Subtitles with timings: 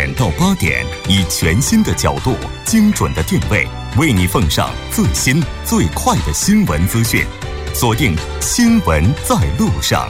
[0.00, 3.68] 点到八点，以全新的角度、精准的定位，
[3.98, 7.22] 为你奉上最新最快的新闻资讯。
[7.74, 10.08] 锁定《新闻在路上》。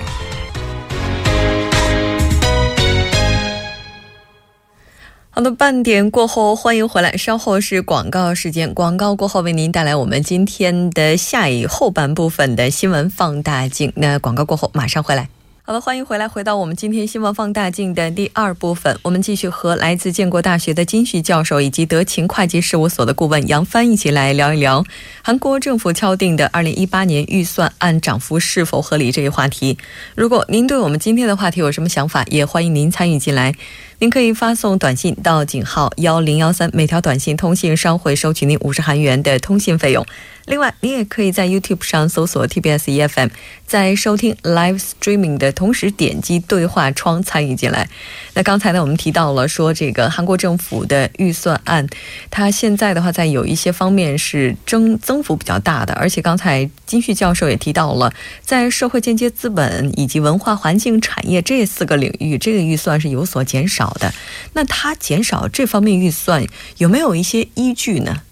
[5.31, 7.17] 好的，半点过后，欢迎回来。
[7.17, 13.93] 稍后是广告时间，广告过后为您带来我们今天的下一后半部分的新闻放大镜。
[13.97, 15.29] 那广告过后马上回来。
[15.63, 18.99] 好了，欢迎回来，回到我们今天新闻放大镜的第二部分。
[19.03, 24.83] 我们继续和来自建国大学的金旭教授以及德勤会计事务所的顾问杨帆一起来聊一聊
[25.23, 29.77] 韩国政府敲定的二零一八年预算按涨幅是否合理这一话题。
[30.17, 33.55] 如果您对我们今天的话题有什么想法，也欢迎您参与进来。
[34.01, 40.07] 您可以发送短信到井号幺零幺三，每条短信通信商会收取您五十韩元的通信费用。
[40.47, 43.29] 另外，你也可以在 YouTube 上搜索 TBS EFM，
[43.67, 47.89] 在收听 Live Streaming 的同时点击对话窗参与进来。
[48.33, 51.87] 那刚才呢，我们提到了说这个韩国政府的预算案，
[52.31, 64.13] 它现在的话在有一些方面是增增幅比较大的，而且刚才金旭教授也提到了，在社会间接资本以及文化环境产业这四个领域，这个预算是有所减少的。
[64.53, 66.45] 那它减少这方面预算
[66.79, 68.23] 有没有一些依据呢？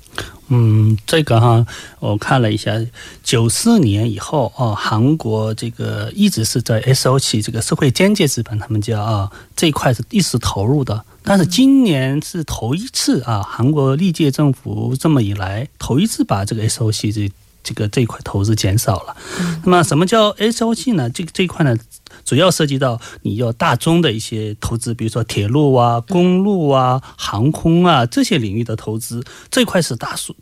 [0.51, 1.67] 嗯，这个哈，
[2.01, 2.73] 我看了一下，
[3.23, 17.31] 九四年以后啊，韩国这个一直是在 SOC 这个社会间接资本，他们叫啊这一块是一直投入的，但是今年是头一次啊，韩国历届政府这么以来头一次把这个 S O C 这
[17.63, 19.15] 这个这一块投资减少了。
[19.65, 21.11] 那么什么叫 S O C 呢？
[21.11, 21.77] 这个这一块呢？
[22.29, 30.37] 主要涉及到你要大宗的一些投资，比如说铁路啊、公路啊、航空啊这些领域的投资，这块是大数，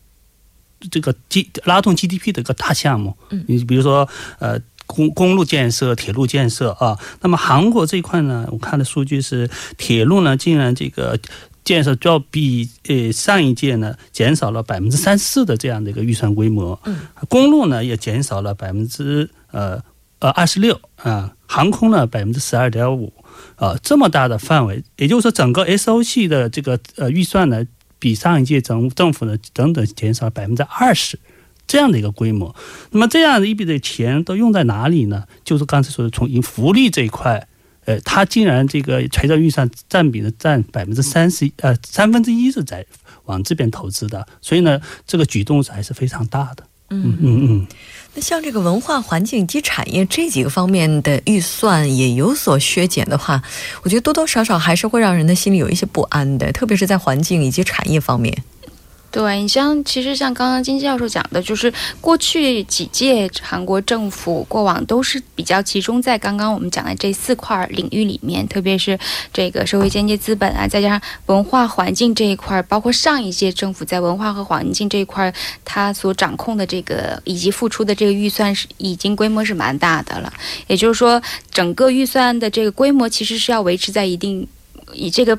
[0.90, 3.16] 这个 G 拉动 GDP 的一个大项目。
[3.46, 4.08] 你比如说
[4.40, 9.48] 呃公公路建设、铁路建设啊，那么韩国这一块呢，我看的数据是
[9.78, 11.16] 铁路呢，竟然这个
[11.62, 16.80] 建设就要比呃上一届呢减少了百分之三四的这样的一个预算规模。
[16.84, 19.80] 嗯，公路呢也减少了百分之呃。
[20.18, 23.12] 呃，二十六啊，航空呢百分之十二点五，
[23.56, 27.64] 啊，这么大的范围，也就是说，整个 S O C 的这个呃预算呢，
[27.98, 31.18] 比上一届政政府呢整整减少百分之二十，
[31.66, 32.54] 这样的一个规模。
[32.90, 35.24] 那么这样的一笔的钱都用在哪里呢？
[35.44, 37.46] 就是刚才说的，从福利这一块，
[37.84, 42.84] 呃，它竟然这个财政预算占比呢占百分之三十，呃，三分之一是在
[43.24, 46.64] 往这边投资的，所以呢，这个举动是还是非常大的。
[46.90, 47.66] 嗯嗯嗯。
[48.16, 53.42] 那像这个文化环境及产业这几个方面的预算也有所削减的话，
[53.82, 58.34] 我觉得多多少少还是会让人的心里有一些不安的，特别是在环境以及产业方面。
[59.16, 61.72] 对你像，其实像刚刚金教授讲的，就是
[62.02, 68.98] 过去几届韩国政府过往都是比较集中在刚刚我们讲的这四块领域里面，特别是
[69.32, 75.32] 这个社会间接资本啊，再加上文化环境这一块，包括上一届政府在文化和环境这一块，
[75.64, 80.30] 它所掌控的这个以及付出的这个预算是已经规模是蛮大的了。
[80.66, 84.46] 也就是说，整个预算的这个规模其实是要维持在一定
[84.92, 85.38] 以这个。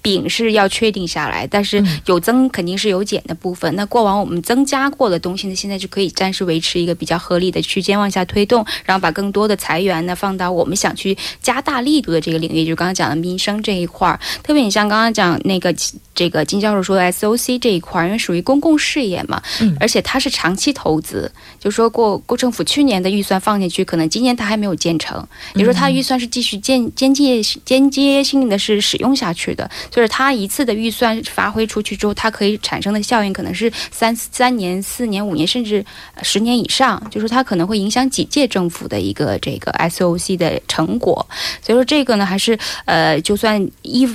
[0.00, 3.74] 饼是要确定下来，但是有增肯定是有减的部分。
[3.74, 14.18] 那过往我们增加过的东西呢，现在就可以暂时维持一个比较合理的区间往下推动，然后把更多的裁员呢放到我们想去加大力度的这个领域，就是刚刚讲的民生这一块儿。
[14.42, 15.74] 特别你像刚刚讲那个
[16.14, 19.42] 这个金教授说的 S O C 这一块儿，因为属于公共事业嘛，
[19.80, 25.18] 而且它是长期投资，就说过过政府去年的预算放进去，可能今年它还没有建成，
[25.54, 29.68] 也就是说它预算是继续间间接间接性的是使用下去的。
[29.90, 35.84] 就是它一次的预算发挥出去之后，它可以产生的效应可能是三三年、四年、五年，甚至
[36.22, 37.02] 十年以上。
[37.10, 41.26] 就是它可能会影响几届政府的一个这个 S O C 的成果。
[41.62, 44.06] 所以说这个呢，还是呃，就算一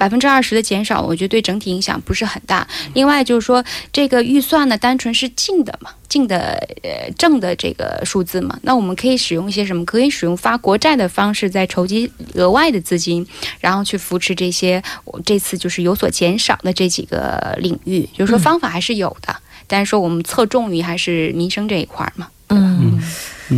[0.00, 2.66] 百分之二十的减少，我觉得对整体影响不是很大。
[2.94, 3.62] 另外就是说，
[3.92, 5.90] 这个预算呢，单纯是净的嘛。
[6.08, 9.84] 净的呃正的这个数字嘛，那我们可以使用一些什么？
[9.84, 13.24] 可以使用发国债的方式，在筹集额外的资金，
[13.60, 18.08] 然后去扶持这些我这次就是有所减少的这几个领域。
[18.16, 19.36] 就是说方法还是有的，
[19.68, 22.26] 但是说我们侧重于还是民生这一块嘛。
[22.48, 22.98] 嗯。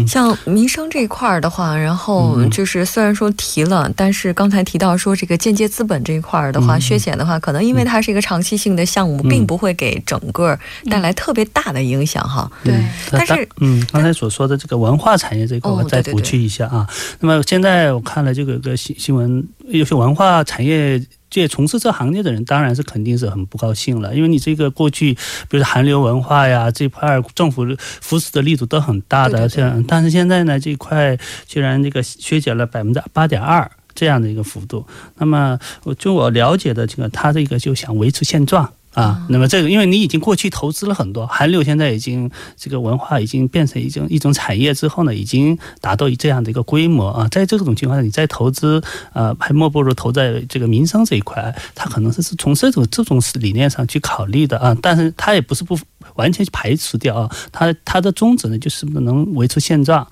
[0.07, 10.59] 像民生这一块儿的话，然后就是虽然说提了，但是刚才提到说这个间接资本这一块儿的话，削减的话，可能因为它是一个长期性的项目，并不会给整个
[10.91, 12.51] 带来特别大的影响哈。
[12.65, 12.75] 对，
[13.11, 16.87] 但是嗯，刚才所说的这个文化产业这一块，我再补充一下啊。
[17.21, 21.03] 那么现在我看了这个个新新闻，有些文化产业。
[21.33, 25.15] 这从事这行业的人当然是肯定是很不高兴了，因为你这个过去，
[25.49, 27.67] 比如韩流文化呀这块政府
[28.03, 34.87] 扶持的力度都很大的，像但是现在呢这块居然这个削减了百分之八点二，这样的一个幅度。
[35.17, 35.59] 那么，
[35.99, 38.71] 就我了解的这个，他这个就想维持现状。
[38.95, 48.83] 啊，那么这个，因为你已经过去投资了很多，韩流现在已经这个文化已经变成一种一种产业之后呢，已经达到这样的一个规模啊，在这种情况下，你再投资，
[49.15, 55.79] 呃，还莫不如投在这个民生这一块，他可能是是从这种这种理念上去考虑的啊，但是他也不是不
[56.17, 60.07] 完全排除掉啊，他他的宗旨呢，就是能维持现状，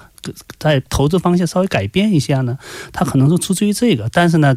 [0.59, 2.56] 在投资方向稍微改变一下呢，
[2.93, 4.56] 它可能是出自于这个，但是呢，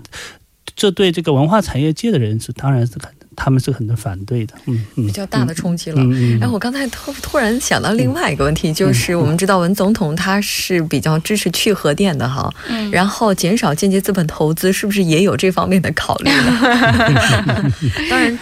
[0.78, 3.23] 这对这个文化产业界的人是当然是肯定。
[3.35, 6.03] 他们是很多反对的，嗯，比较大的冲击了。
[6.39, 17.74] 然后我刚才突突然想到另外一个问题，就是我们知道文总统他是比较支持去核电的哈，嗯，然后减少间接资本投资，是不是也有这方面的考虑呢？
[18.09, 18.39] 当然，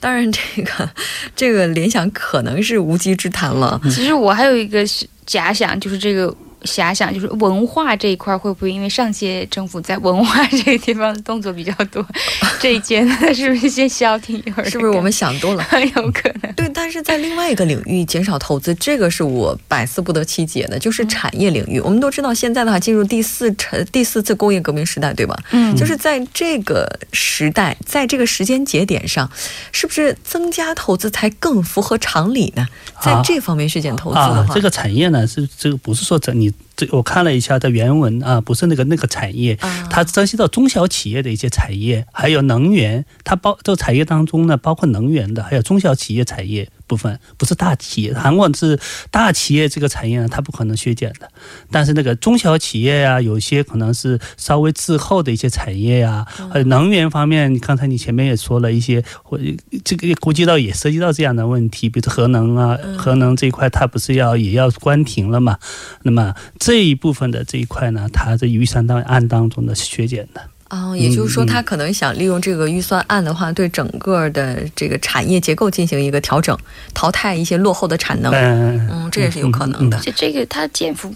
[0.00, 0.90] 当然，这个
[1.34, 3.80] 这个联想可能是无稽之谈了。
[3.84, 4.84] 其实我还有一个
[5.26, 6.34] 假想，就是这个。
[6.64, 12.04] 遐想就是文化这一块会不会因为上届政府在文化这个地方动作比较多，
[12.58, 14.68] 这一届呢是不是先消停一会儿？
[14.68, 15.62] 是不是我们想多了？
[15.64, 16.52] 很 有可能。
[16.54, 21.78] 对，但是在另外一个领域减少投资，这个是我百思不得其解的，就是产业领域。
[21.80, 25.38] 我们都知道现在的话进入第四层第四次工业革命时代，对吧？
[25.50, 29.30] 嗯，就是在这个时代，在这个时间节点上，
[29.70, 32.66] 是不是增加投资才更符合常理呢？
[33.02, 36.53] 在这方面削减投资的话，这个产业呢是这个不是说整你。
[36.76, 39.56] 这我看了一下它原文啊，不是那个那个产业，
[39.90, 46.68] 它涉及到中小企业的一些产业，还有能源，它包这个产业当中呢，包括能源的，还有中小企业产业。
[46.94, 48.78] 部分不是大企业，韩国是
[49.10, 51.28] 大企业这个产业呢，它不可能削减的。
[51.72, 59.36] 但是那个中小企业呀，有些可能是稍微滞后的一些产业呀，还有能源方面，刚才你前面也说了一些，或
[59.84, 65.58] 这个估计到也涉及到这样的问题，比如核能啊，核能这一块它不是要也要关停了嘛？
[66.02, 70.53] 那么这一部分的这一块呢，它在预算当案当中的削减的。
[70.74, 76.58] 啊，也就是说，他可能想利用这个预算案的话，对整个的这个产业结构进行一个调整，
[76.92, 78.32] 淘汰一些落后的产能。
[78.32, 79.96] 嗯，这也是有可能的。
[80.00, 81.14] 就这个，它减幅，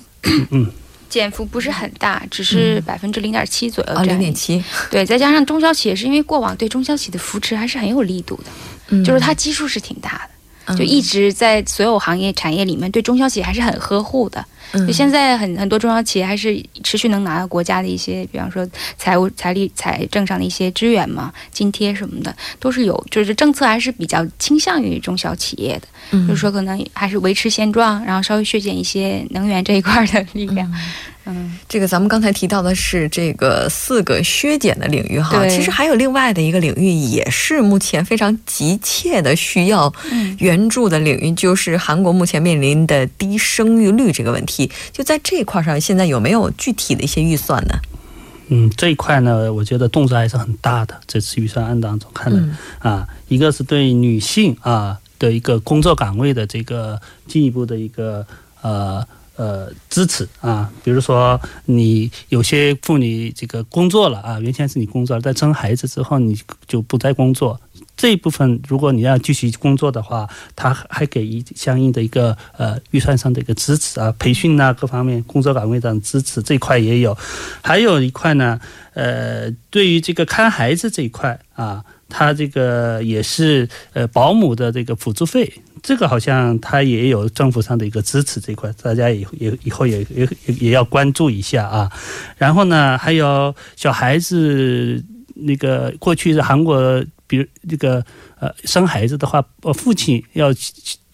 [0.51, 0.71] 嗯，
[1.09, 3.93] 减幅不是很大，只是百分之零点七左右。
[3.95, 4.63] 啊，零点七。
[4.93, 10.77] 对，再加上中小企业，是因为过往对中小企业的扶持还是很有力度的，就是它基数是挺大的。
[10.77, 18.67] 就一直在所有行业产业里面对中小企业还是很呵护的，就现在很很多中小企业还是持续能拿到国家的一些，比方说
[18.97, 30.71] 财务、财力、财政上的一些支援嘛，津贴什么的都是有，就是政策还是比较倾向于中小企业的，就是说可能还是维持现状，然后稍微削减一些能源这一块的力量。
[31.31, 39.93] 嗯，这个咱们刚才提到的是这个四个削减的领域哈，其实还有另外的一个领域，也是目前非常急切的需要
[40.39, 44.58] 援助的领域，就是韩国目前面临的低生育率这个问题。
[44.93, 47.75] 就在这一块上，现在有没有具体的一些预算呢？
[48.49, 50.99] 嗯，这一块呢，我觉得动作还是很大的。
[51.07, 52.43] 这次预算案当中看的
[52.79, 58.27] 啊，一个是对女性啊的一个工作岗位的这个进一步的一个
[58.63, 59.07] 呃。
[59.39, 66.37] 呃，支持啊，比如说你有些妇女这个工作了啊，原先是你工作了，在生孩子之后你
[66.67, 67.61] 就不再工作，
[67.99, 77.19] 这一部分如果你要继续工作的话，他还给一相应的一个呃预算上的一个支持啊，培训啊各方面工作岗位上支持这块也有，
[77.61, 78.59] 还有一块呢，
[78.95, 85.53] 呃，对于这个看孩子这一块啊，他这个也是呃保姆的这个辅助费。
[85.81, 90.29] 这个好像他也有政府上的一个支持这块，大家也也以后也也
[90.61, 91.91] 也要关注一下啊。
[92.37, 95.03] 然后呢，还有小孩子
[95.35, 98.05] 那个过去是韩国，比如这个
[98.41, 100.49] 呃生孩子的话，呃父亲要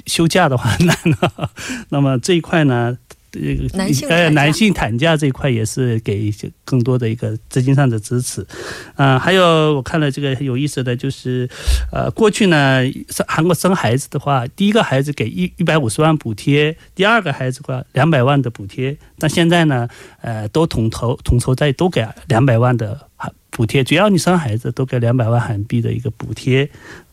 [0.07, 1.51] 休假的话， 那
[1.91, 2.97] 那么这一块呢？
[3.41, 6.33] 这个男性呃男性产假这一块也是给
[6.65, 8.47] 更多的一个资金上的支持，
[8.95, 11.49] 啊，还有我看了这个有意思的就是，
[11.93, 19.89] 呃，过去呢生韩国生孩子的话，第一个孩子给一一百五十万补贴，第二个孩子的话两百万的补贴，但现在呢，
[20.23, 23.09] 呃，都统筹统筹在都给两百万的
[23.51, 26.69] 补贴，只要你生孩子都给两百万韩币的一个补贴，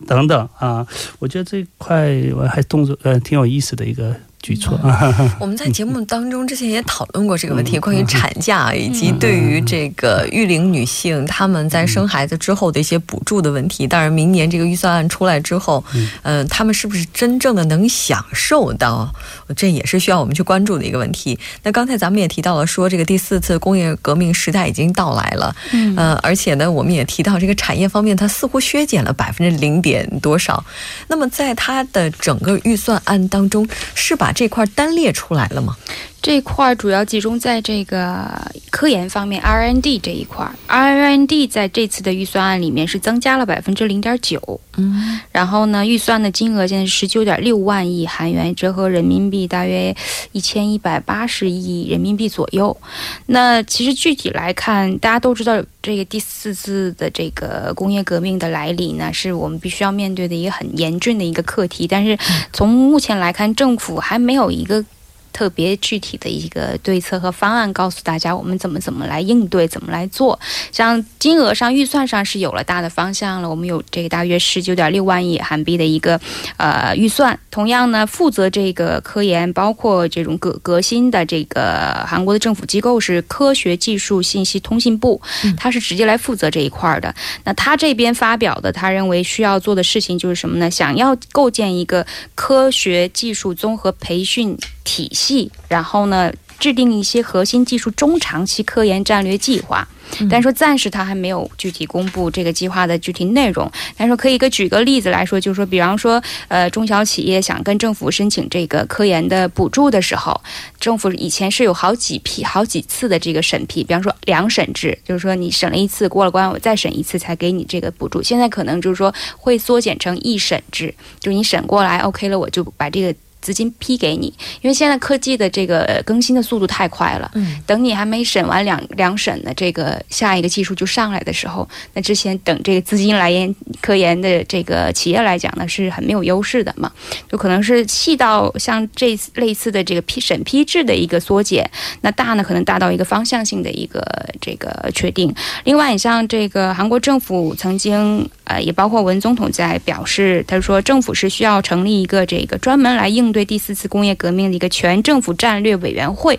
[0.08, 0.88] 等等啊，
[1.20, 4.16] 我觉得这块我还动作呃挺有意思的一个。
[4.42, 4.80] 举措。
[5.40, 13.88] 我们在节目当中之前也讨论过这个问题，关于产假以及对于这个育龄女性她们在生孩子之后的一些补助的问题。
[13.88, 15.84] 当然，明年这个预算案出来之后，
[16.24, 19.14] 嗯，她们是不是真正的能享受到？
[19.56, 21.38] 这也是需要我们去关注的一个问题。
[21.64, 30.64] 那刚才咱们也提到了，说这个第四次工业革命时代已经到来了，嗯，而且呢，我们也提到这个产业方面，它似乎削减了百分之零点多少。
[31.08, 35.78] 那么在它的整个预算案当中，是把这块单列出来了吗？
[36.22, 38.30] 这块儿主要集中在这个
[38.70, 40.54] 科研方面，R&D 这一块儿。
[40.68, 49.96] R&D 在这次的预算案里面是增加了百分之零点九，嗯，然后呢，预算的金额现在是十九点六万亿韩元，折合人民币大约
[50.32, 52.78] 一千一百八十亿人民币左右。
[53.26, 61.88] 那其实具体来看，大家都知道，这个第四次的这个工业革命的来临呢，是我们必须要面对的一个很严峻的一个课题。
[61.88, 62.16] 但是
[62.54, 64.86] 从目前来看，政府还没有一个。
[65.34, 70.40] 特别具体的一个对策和方案，告诉大家我们怎么怎么来应对，怎么来做。
[70.72, 73.50] 像金额上、预算上是有了大的方向了。
[73.50, 76.20] 我们有这个大约十九点六万亿韩币的一个
[76.58, 77.38] 呃预算。
[77.50, 85.22] 同样呢，负责这个科研，包括这种革革新的这个韩国的政府机构是科学技术信息通信部，
[85.58, 87.14] 他是直接来负责这一块的。
[87.44, 90.72] 那他这边发表的，他认为需要做的事情就是什么呢？
[90.72, 94.58] 想要构建一个科学技术综合培训。
[94.84, 95.21] 体系，
[95.68, 99.88] 然后呢，制定一些核心技术中长期科研战略计划。
[100.30, 103.72] 但是说暂时他还没有具体公布这个计划的具体内容。
[103.96, 110.42] 但是说可以个举个例子来说，就是说，比方说，呃，中小企业想跟政府申请这个科研的补助的时候，
[110.82, 113.86] 政府以前是有好几批、好几次的这个审批。
[113.86, 118.22] 比方说两审制，就是说你审了一次过了关，我再审一次才给你这个补助。
[118.22, 123.16] 现在可能就是说会缩减成一审制，就是你审过来 OK 了，我就把这个。
[123.42, 127.30] 资金批给你，因为现在科技的这个更新的速度太快了。
[127.34, 136.92] 嗯，等你还没审完两两审的这个下一个技术就上来的时候，那之前等这个资金来源科研的这个企业来讲呢，是很没有优势的嘛。
[137.30, 141.70] 就可能是细到像这类似的这个批审批制的一个缩减，
[142.02, 144.06] 那大呢可能大到一个方向性的一个
[144.40, 145.34] 这个确定。
[145.64, 153.42] 另外，你像这个韩国政府曾经呃，也包括文总统在表示，他说政府是需要成立一个这个专门来应。
[153.42, 156.38] 对第四次工业革命的一个全政府战略委员会，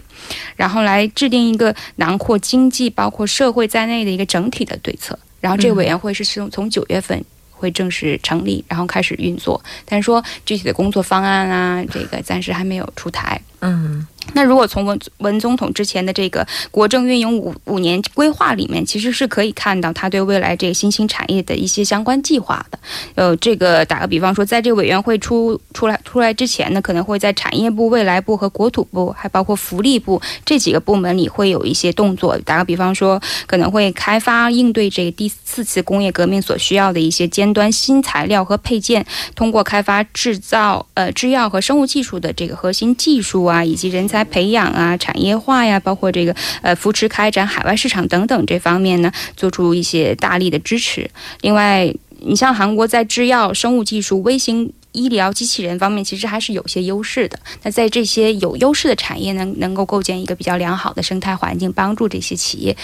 [0.56, 5.18] 然后来制定一个囊括经济、包括社会在内的一个整体的对策。
[5.40, 9.58] 然后这个委员会是从从九月份会正式成立，然后开始运作。
[9.86, 13.40] 但是说具体的工作方案啊，这个暂时还没有出台。
[13.62, 14.06] 嗯。
[14.34, 22.78] 那如果从文文总统之前的这个国政运营五五年规划里面，其实是可以看到他对未来这个新兴产业的一些相关计划的。
[23.16, 32.38] 呃，这个打个比方说，在这个委员会出出来出来之前呢，可能会在产业部、未来部和国土部，还包括福利部这几个部门里会有一些动作。
[32.38, 39.04] 打个比方说，可能会开发应对这个第四次工业革命所需要的一些尖端新材料和配件，
[39.34, 44.02] 通过开发制造呃制药和生物技术的这个核心技术啊，以及人。
[44.12, 51.10] 才培养啊，产业化呀，包括这个呃扶持开展海外市场等等这方面呢，做出一些大力的支持。
[51.40, 57.38] 另外，你像韩国在制药、生物技术、微型医疗、机器人方面，其实还是有些优势的。
[57.62, 62.76] 那在这些有优势的产业呢，能够构建一个比较良好的生态环境，帮助这些企业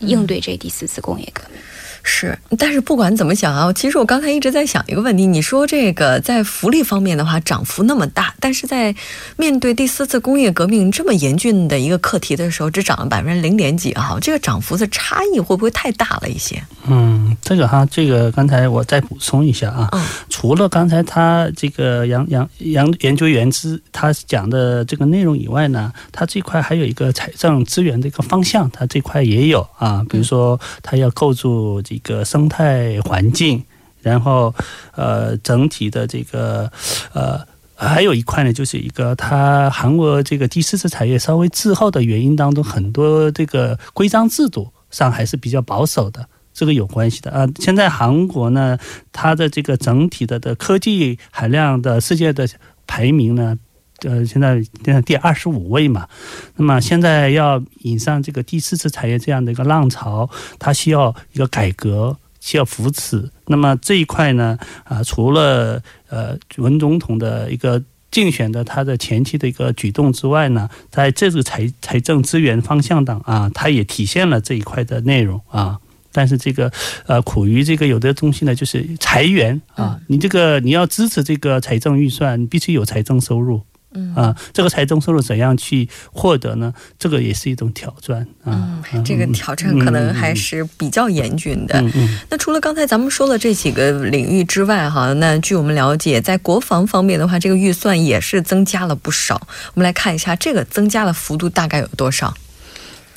[0.00, 1.60] 应对这第四次工业革命。
[2.04, 5.24] 是，但是不管怎么想啊，其实我刚才一直在想一个问题。
[5.24, 8.92] 你说这个在福利方面的话，涨幅那么大，但是在
[9.36, 16.60] 面对第四次工业革命这么严峻的一个课题的时候，只涨了百分之零点几啊，这个涨幅的差异会不会太大了一些？
[16.86, 19.88] 嗯，这个哈，这个刚才我再补充一下啊，
[20.28, 31.80] 除了刚才他这个杨杨杨研究员之他讲的这个内容以外呢，他这块还有一个财政资源的一个方向，他这块也有啊，比如说他要构筑。
[31.92, 33.62] 一个生态环境，
[34.00, 34.54] 然后
[34.96, 36.70] 呃，整体的这个
[37.12, 37.40] 呃，
[37.76, 47.46] 还有一块呢，就是一个它韩国这个第四次产业稍微滞后的原因当中，很多这个规章制度上还是比较保守的，这个有关系的啊。
[47.60, 48.78] 现在韩国呢，
[49.12, 52.48] 它的这个整体的的科技含量的世界的
[52.86, 53.58] 排名呢。
[54.02, 56.08] 呃，现在现在第二十五位嘛，
[56.56, 60.28] 那么现在要引上这个第四次产业这样的一个浪潮，
[60.58, 63.30] 它需要一个改革，需要扶持。
[63.46, 75.78] 那么这一块呢，啊，除了呃文总统的一个竞选的他的前期的一个举动之外呢，在这个财财政资源方向上啊，它也体现了这一块的内容啊。
[76.14, 76.70] 但是这个
[77.06, 83.62] 呃，苦于这个有的东西呢，就是裁员啊，你这个你要支持这个财政预算，你必须有财政收入。
[83.94, 86.72] 嗯啊，这个财政收入怎样去获得呢？
[86.98, 88.82] 这个也是一种挑战啊。
[88.92, 91.80] 嗯，这个挑战可能还是比较严峻的。
[91.94, 99.40] 嗯那除了刚才咱们说的这几个领域之外，哈，那据我们了解，在国防方面的话，这个预算也是增加了不少。
[99.74, 102.34] 我们来看一下，这个增加的幅度大概有多少？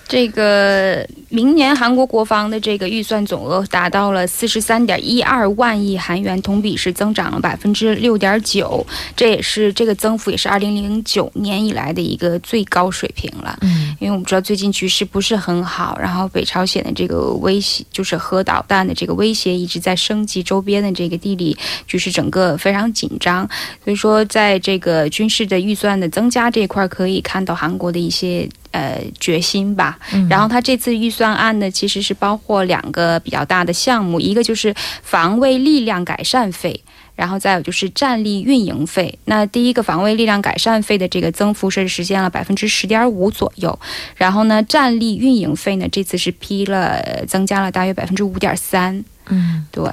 [0.08, 8.86] 这个明年韩国国防的这个预算总额达到了四十三点一二万亿韩元，同比是增长了百分之六点九，
[9.16, 13.58] 这也是这个增幅也是二零零九年以来的一个最高水平了。
[13.62, 21.58] 嗯，因为我们知道最近局势不是很好，然后北朝鲜的这个威胁就是核导弹的这个威胁一直在升级，周边的这个地理
[21.88, 23.50] 局势整个非常紧张，
[23.84, 28.48] 所以说在这个军事的预算的增加这一块，可以看到韩国的一些。
[28.76, 29.98] 呃，决心吧。
[30.30, 36.84] 然后他这次预算案呢，其实是包括两个比较大的项目，一个就是防卫力量改善费，
[37.16, 39.18] 然后再有就是战力运营费。
[39.24, 43.80] 那第一个防卫力量改善费的这个增幅是实现了百分之十点五左右，
[44.18, 49.02] 然后呢，战力运营费呢，这次是批了增加了大约百分之五点三。
[49.30, 49.90] 嗯，对。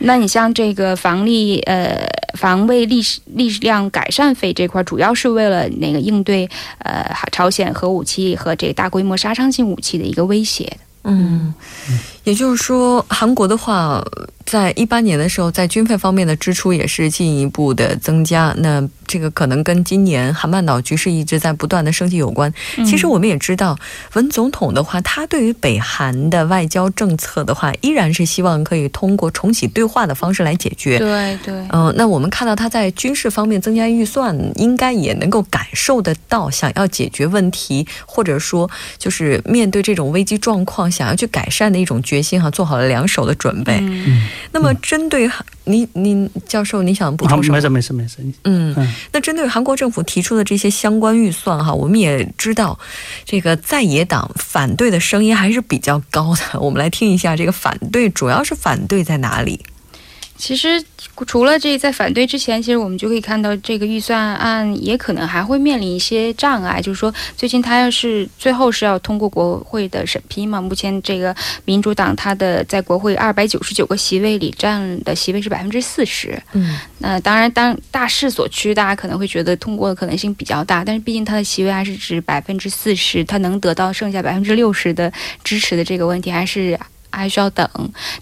[0.00, 10.70] 那你像这个防力呃防卫力力量改善费这块，主要是为了那个应对呃朝鲜核武器和这大规模杀伤性武器的一个威胁。
[11.04, 11.54] 嗯，
[12.24, 14.02] 也就是说，韩国的话。
[14.46, 18.52] 在一八年的时候，在军费方面的支出也是进一步的增加。
[18.58, 22.52] 那这个可能跟今年韩半岛局势一直在不断的升级有关。
[22.84, 23.78] 其实我们也知道，
[24.14, 30.98] 文总统的话，他对于北韩的外交政策的话，依然是希望可以通过重启对话的方式来解决。
[30.98, 31.54] 对对。
[31.70, 43.78] 嗯，那我们看到他在军事方面增加预算，应该也能够感受得到想要解决问题，或者说就是面对这种危机状况，想要去改善的一种决心哈，做好了两手的准备。
[43.80, 44.28] 嗯。
[44.52, 45.30] 那么，针对
[45.64, 47.56] 你，你教授，你想补充什么？
[47.56, 48.16] 没事，没事，没事。
[48.44, 48.74] 嗯，
[49.12, 52.78] 那针对韩国政府提出的这些相关预算，哈，我们也知道，
[53.24, 56.60] 这个在野党反对的声音还是比较高的。
[56.60, 59.60] 我们来听一下，这个反对主要是反对在哪里？
[60.40, 60.82] 其实。
[61.26, 66.80] 除了这，在反对之前，其实我们就可以看到，这个预算案也可能还会面临一些障碍。
[66.80, 70.62] 就是说，最近他要是最后是要通过国会的审批嘛？
[70.62, 71.34] 目前这个
[71.66, 76.42] 民主党他的在国会二百九十九个席位里占的席位是百分之四十。
[76.52, 80.82] 嗯，那当然，当大势所趋，大家可能会觉得通过的可能性比较大。
[80.82, 85.12] 但是毕竟他的席位还是只百分之四十，他能得到剩下百分之六十的
[85.44, 86.78] 支持的这个问题还是。
[87.10, 87.68] 还需要等。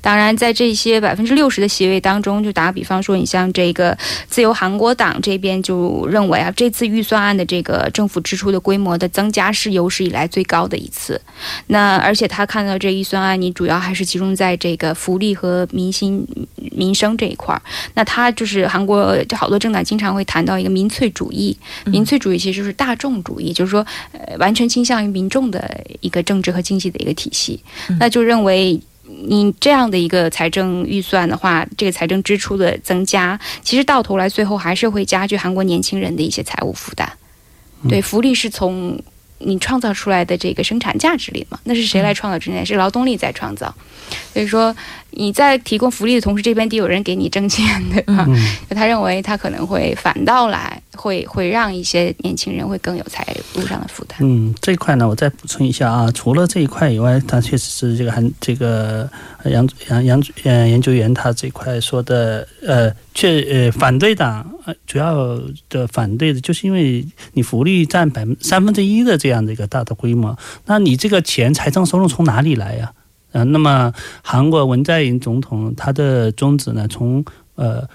[0.01, 3.97] 当然，在这些百分之六十的席位当中，就打个比方说，你像这个
[4.29, 11.21] 自由韩国党这边就认为啊，这次预算案的这个政府支出的规模的增加是有史以来最高的一次。
[11.69, 16.27] 那而且他看到这预算案，你主要还是集中在这个福利和民心
[16.73, 17.61] 民生这一块儿。
[17.95, 27.61] 那他就是韩国就好多政党经常会谈到一个民粹主义，民粹主义其实就是大众主义，就是说呃完全倾向于民众的一个政治和经济的一个体系。
[27.99, 28.78] 那就认为。
[29.27, 37.11] 你这样的一个财政预算的话，这个财政支出的增加，其实到头来最后还是会加剧韩国年轻人的一些财务负担。
[37.89, 39.01] 对，福利是从
[39.39, 41.59] 你创造出来的这个生产价值里嘛？
[41.65, 42.65] 那是谁来创造这些？
[42.65, 43.75] 是劳动力在创造。
[44.33, 44.77] 所以说。
[45.11, 48.27] 你在提供福利的同时，这边得有人给你挣钱，对吧？
[48.71, 54.19] 他认为他可能会反倒来，会会让一些年轻人会更有财务上的负担。
[54.21, 59.11] 嗯，这一块呢，我再补充一下啊，除了这一块以外，他确实是这个还这个
[59.45, 64.49] 杨杨杨呃研究员他这块说的呃，确呃反对党
[64.87, 72.93] 主要的反对的就是因为你福利占百分三分之一的这样的一个大的规模，那你这个钱财政收入从哪里来呀？
[73.33, 77.25] 嗯，那么韩国文在寅总统他的宗旨呢，从
[77.57, 77.87] 呃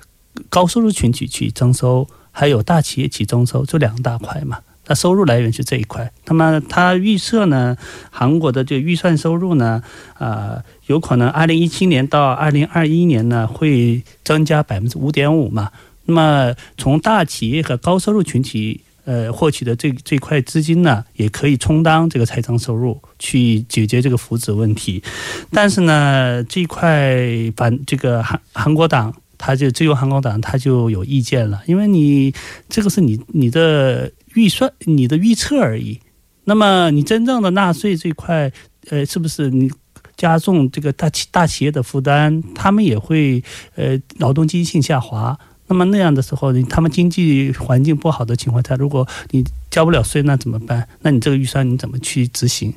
[0.49, 4.59] 高收入群体去征收，还有大企业去征收，就两大块嘛。
[4.85, 6.11] 那收入来源是这一块。
[6.25, 7.75] 那么他预测呢，
[8.11, 9.81] 韩国的这个预算收入呢，
[10.19, 15.71] 啊，有可能二零一七年到二零二一年呢会增加百分之五点五嘛。
[16.05, 18.81] 那么从大企业和高收入群体。
[19.05, 25.03] 呃，获取的这这块资金呢，也可以充当这个财政收入，去解决这个福祉问题。
[25.51, 27.19] 但是呢，这块
[27.55, 32.33] 反这个韩韩国党，他就自由韩国党，他就有意见了，因为你
[32.69, 35.99] 这个是你你的预算、你的预测而已。
[36.45, 38.51] 那么你真正的纳税这块，
[38.89, 39.69] 呃，是不是你
[40.15, 42.41] 加重这个大企大企业的负担？
[42.55, 43.43] 他们也会
[43.75, 45.37] 呃劳动积极性下滑。
[45.67, 50.87] 那么那样的时候，他们经济环境不好的情况下，如果你交不了税，那怎么办？
[51.01, 52.73] 那你这个预算你怎么去执行？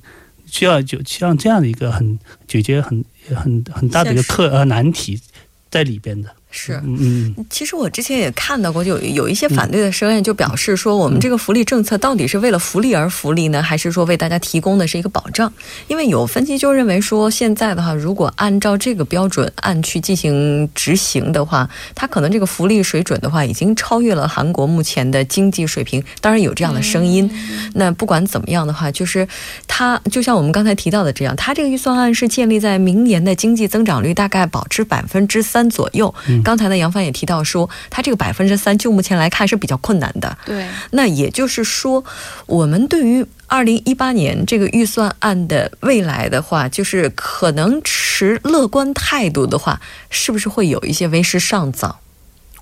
[0.46, 5.20] 需要就像这样的一个很解决很很很大的一个课呃难题
[5.68, 6.30] 在里边的。
[6.56, 15.52] 是，嗯，其实我之前也看到过，就有一些反对的声音，就表示说，我们这个福利政策到底是为了福利而福利呢，还是说为大家提供的是一个保障？
[15.86, 26.02] 因为有分析就认为说，现在的话，如果按照这个标准按去进行执行的话，它可能这个福利水准的话，已经超越了韩国目前的经济水平。
[26.22, 27.30] 当然有这样的声音。
[27.74, 29.28] 那不管怎么样的话，就是
[29.68, 36.12] 它就像我们刚才提到的这样，它这个预算案是建立在明年的经济增长率大概保持百分之三左右。
[36.46, 40.38] 刚才呢，杨帆也提到说，他这个百分之三，就目前来看是比较困难的。
[40.44, 42.04] 对，那也就是说，
[42.46, 51.98] 我们对于二零一八年这个预算案的未来的话，就是可能持乐观态度的话，是不是会有一些为时尚早？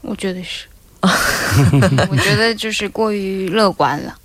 [0.01, 0.65] 我觉得是，
[2.09, 4.17] 我觉得就是过于乐观了。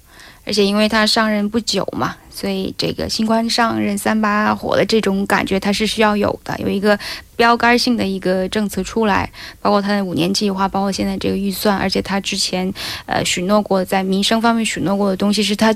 [0.46, 6.98] 而且因为他上任不久嘛，所以这个新官上任三把火的这种感觉它是需要有的，有一个
[7.36, 9.30] 标杆性的一个政策出来，
[9.62, 12.74] 包括他的五年计划，包括现在这个预算，而且他之前
[13.06, 15.76] 呃许诺过在民生方面许诺过的东西，是他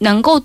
[0.00, 0.38] 能够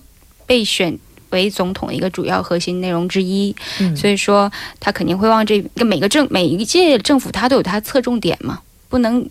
[0.45, 0.97] 被选
[1.32, 3.53] 为总统的一个主要核心内容之一。
[3.82, 9.29] 嗯，所以说他肯定会往这个每个政每一届政府他都有他侧重点嘛，不能。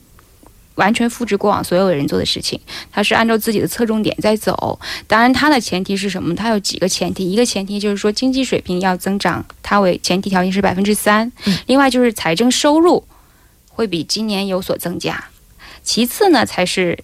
[0.77, 2.59] 完全复制过往所有人做的事情，
[2.91, 4.79] 他是按照自己的侧重点在走。
[5.07, 6.35] 当然，他的前提是什么？
[6.35, 11.31] 他有几个前提，一个前提就是说经济水平要增长，他为前提条件是百分之三。
[11.67, 13.05] 另外就是财政收入
[13.69, 15.25] 会比今年有所增加。
[15.83, 16.99] 其次呢，才是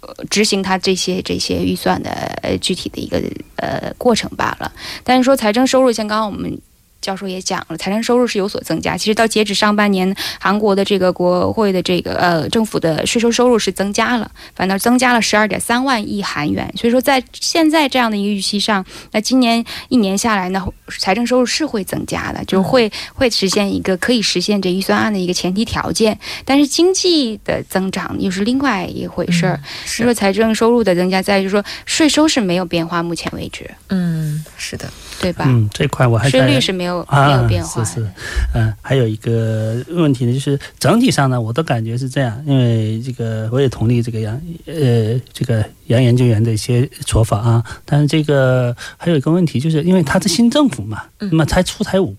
[0.00, 2.10] 呃执行他这些这些预算的
[2.42, 3.20] 呃具体的一个
[3.56, 4.72] 呃过程罢了。
[5.02, 6.58] 但是说财政收入，像刚刚我们。
[7.00, 8.96] 教授也讲了，财政收入是有所增加。
[8.96, 16.72] 其实到截止上半年，韩国的这个国会的这个呃政府的税收收入是增加了，反倒增加了十二点三万亿韩元。
[16.76, 20.66] 所以说，在现在这样的一个预期上，那今年一年下来呢，
[20.98, 26.18] 财政收入是会增加的，就会会实现一个可以实现这预算案的一个前提条件。
[26.44, 29.60] 但是经济的增长又是另外一回事儿。
[29.84, 35.44] 是说财政收入的增加，在于就是说税收是没有变化，目前为止，嗯，是的，对吧？
[35.48, 36.96] 嗯，这块我还税率是没有。
[37.10, 38.10] 没有变化，是是，
[38.54, 52.14] 嗯，还有一个问题呢，就是整体上呢，我的感觉是这样，因为这个我也同意这个杨呃这个杨研究员的一些说法啊，但是这个还有一个问题，就是因为他是新政府嘛，那么才出台五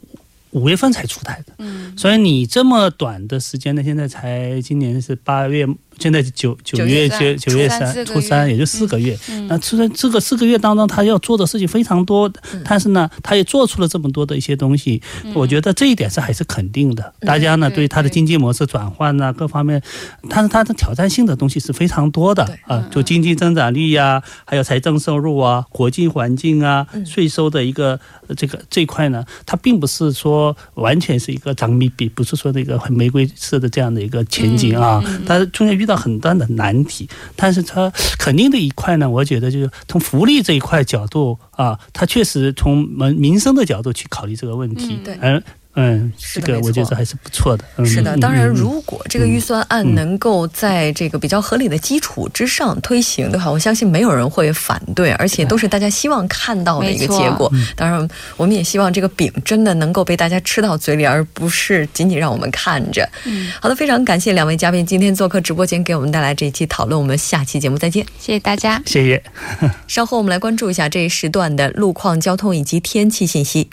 [0.51, 5.67] 五月份才出台的，嗯，所以你这么短的时间呢，现在才今年是八月。
[5.97, 9.17] 现在九九月九九月三初三，也就四个月。
[9.47, 12.31] 那初三这个四个月当中，他要做的事情非常多，
[12.63, 15.01] 但是呢，他也做出了这么多的一些东西。
[15.33, 17.13] 我觉得这一点是还是肯定的。
[17.21, 19.81] 大家呢对他的经济模式转换啊各方面，
[20.29, 27.99] 但是他的挑战性的东西是非常多的啊，就经济增长率呀，还有财政收入啊，国际环境啊，税收的一个
[28.35, 45.41] 这个这一块呢，它并不是说完全是一个长密比，不是说那个很玫瑰色的这样的一个前景啊，但是中间遇到很大的难题，但是它肯定的一块呢，我觉得就是从福利这一块角度啊，它确实从民民生的角度去考虑这个问题，对，而。
[45.79, 47.63] 嗯，这个我觉得还是不错的。
[47.85, 57.51] 是的，当然，如果这个预算案能够在这个比较合理的基础之上推行的话，我相信没有人会反对，而且都是大家希望看到的一个结果。
[57.75, 63.07] 当然，我们也希望这个饼真的能够被大家吃到嘴里，而不是仅仅让我们看着。
[63.25, 66.99] 嗯，好的，非常感谢两位嘉宾今天做客直播间，给我们带来这一期讨论。
[66.99, 69.21] 我们下期节目再见，谢谢大家，谢谢。
[69.87, 73.69] 稍后我们来关注一下这一时段的路况、交通以及天气信息。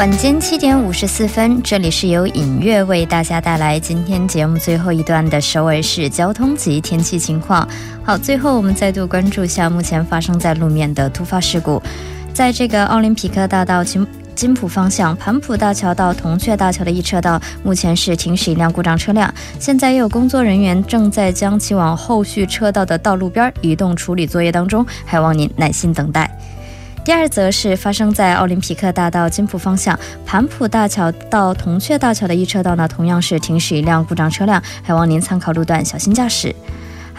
[0.00, 7.68] 晚间七点五十四分，这里是由影月为大家带来今天节目最后一段的首尔市交通及天气情况。
[8.02, 11.82] 好，最后我们再度关注一下目前发生在路面的突发事故。
[12.32, 26.34] 在这个奥林匹克大道金金浦方向盘浦大桥到铜雀大桥的一车道，目前是停驶一辆故障车辆，现在也有工作人员正在将其往后续车道的道路边移动处理作业当中，还望您耐心等待。
[27.10, 36.54] 第二则是发生在奥林匹克大道金浦方向盘浦大桥到铜雀大桥的一车道呢，同样是停驶一辆故障车辆，还望您参考路段小心驾驶。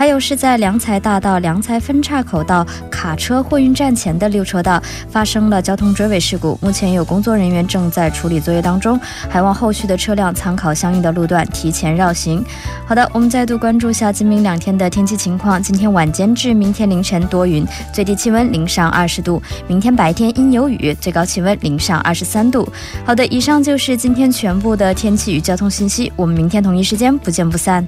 [0.01, 12.43] 还有是在良才大道良才分岔口到卡车货运站前的六车道发生了交通追尾事故，目前有工作人员正在处理作业当中，还望后续的车辆参考相应的路段提前绕行。
[12.87, 15.61] 好的，我们再度关注下今明两天的天气情况。
[15.61, 22.67] 今天晚间至明天凌晨多云，最低气温零上二十度；明天白天阴有雨，最高气温零上二十三度。
[23.05, 26.11] 好的，以上就是今天全部的天气与交通信息。
[26.15, 27.87] 我们明天同一时间不见不散。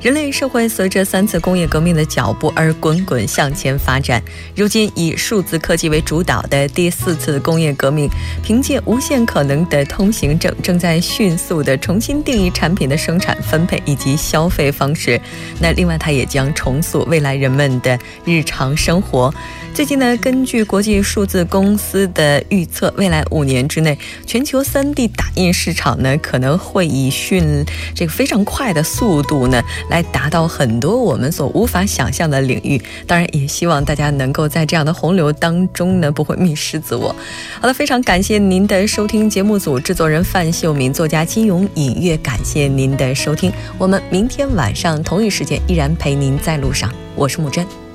[0.00, 4.22] 人类社会随着三次工业革命的脚步而滚滚向前发展。
[4.56, 8.08] 如今，以数字科技为主导的第四次工业革命，
[8.42, 15.20] 凭借无限可能的通行证，正在迅速地重新定义产品的生产、分配以及消费方式。
[15.60, 19.30] 那另外，它也将重塑未来人们的日常生活。
[19.74, 32.80] 最近呢，根据国际数字公司的预测，未来五年之内，全球 3D 打印市场呢可能会以迅这个非常快的速度呢，来达到很多我们所无法想象的领域。
[33.06, 37.14] 当然，也希望大家能够在这样的洪流当中呢，不会迷失自我。
[37.60, 43.52] 好了，非常感谢您的收听，节目组制作人范秀敏，作家金勇，隐约感谢您的收听。
[43.76, 47.89] 我们明天晚上同一时间依然陪您在路上，我是木真。